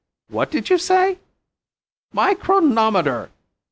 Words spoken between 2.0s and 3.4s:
"My chronometer!"